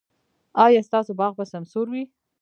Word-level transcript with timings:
ایا 0.65 0.81
ستاسو 0.87 1.11
باغ 1.19 1.31
به 1.37 1.45
سمسور 1.53 1.85
وي؟ 1.89 2.03